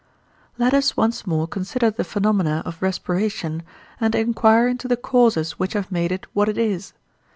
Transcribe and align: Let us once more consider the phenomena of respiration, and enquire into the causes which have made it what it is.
Let 0.57 0.73
us 0.73 0.97
once 0.97 1.27
more 1.27 1.45
consider 1.47 1.91
the 1.91 2.03
phenomena 2.03 2.63
of 2.65 2.81
respiration, 2.81 3.61
and 3.99 4.15
enquire 4.15 4.67
into 4.67 4.87
the 4.87 4.97
causes 4.97 5.59
which 5.59 5.73
have 5.73 5.91
made 5.91 6.11
it 6.11 6.25
what 6.33 6.49
it 6.49 6.57
is. 6.57 6.93